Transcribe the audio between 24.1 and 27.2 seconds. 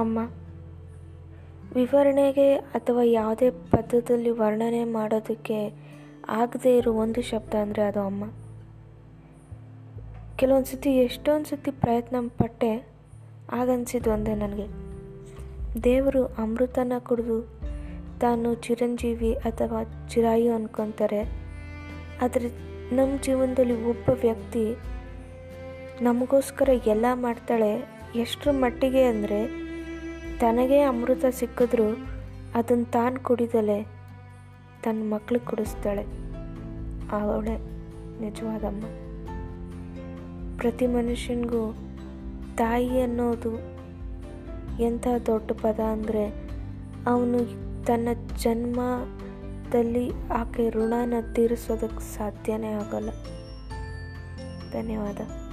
ವ್ಯಕ್ತಿ ನಮಗೋಸ್ಕರ ಎಲ್ಲ